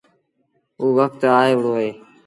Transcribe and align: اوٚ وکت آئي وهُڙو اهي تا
اوٚ 0.79 0.95
وکت 0.97 1.21
آئي 1.39 1.51
وهُڙو 1.55 1.71
اهي 1.79 1.89
تا 1.97 2.03